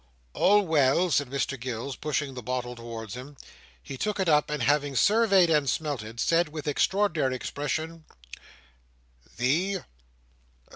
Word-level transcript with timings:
"All 0.33 0.63
well," 0.65 1.11
said 1.11 1.29
Mr 1.29 1.59
Gills, 1.59 1.95
pushing 1.95 2.33
the 2.33 2.41
bottle 2.41 2.75
towards 2.75 3.13
him. 3.13 3.37
He 3.83 3.99
took 3.99 4.19
it 4.19 4.27
up, 4.27 4.49
and 4.49 4.63
having 4.63 4.95
surveyed 4.95 5.51
and 5.51 5.69
smelt 5.69 6.01
it, 6.01 6.19
said 6.19 6.49
with 6.49 6.67
extraordinary 6.67 7.35
expression: 7.35 8.05
"The?" 9.37 9.81